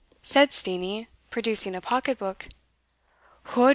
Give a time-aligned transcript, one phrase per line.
[0.23, 2.47] said Steenie, producing a pocket book.